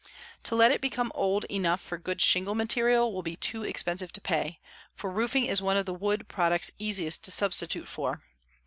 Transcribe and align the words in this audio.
To 0.45 0.55
let 0.55 0.71
it 0.71 0.81
become 0.81 1.11
old 1.13 1.43
enough 1.45 1.79
for 1.79 1.99
good 1.99 2.21
shingle 2.21 2.55
material 2.55 3.13
will 3.13 3.21
be 3.21 3.35
too 3.35 3.63
expensive 3.63 4.11
to 4.13 4.19
pay, 4.19 4.59
for 4.95 5.11
roofing 5.11 5.45
is 5.45 5.61
one 5.61 5.77
of 5.77 5.85
the 5.85 5.93
wood 5.93 6.27
products 6.27 6.71
easiest 6.79 7.23
to 7.25 7.29
substitute 7.31 7.87
for. 7.87 8.19